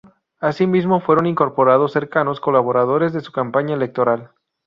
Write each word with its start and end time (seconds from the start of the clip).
Asímismo 0.39 0.99
fueron 0.99 1.27
incorporados 1.27 1.91
cercanos 1.93 2.39
colaboradores 2.39 3.13
de 3.13 3.21
su 3.21 3.31
campaña 3.31 3.75
electoral. 3.75 4.31